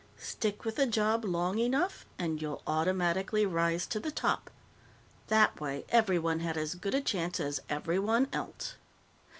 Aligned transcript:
Stick 0.17 0.65
with 0.65 0.79
a 0.79 0.87
job 0.87 1.23
long 1.23 1.59
enough, 1.59 2.07
and 2.17 2.41
you'll 2.41 2.63
automatically 2.65 3.45
rise 3.45 3.85
to 3.85 3.99
the 3.99 4.09
top. 4.09 4.49
That 5.27 5.61
way, 5.61 5.85
everyone 5.89 6.39
had 6.39 6.57
as 6.57 6.73
good 6.73 6.95
a 6.95 7.01
chance 7.01 7.39
as 7.39 7.59
everyone 7.69 8.27
else. 8.33 8.77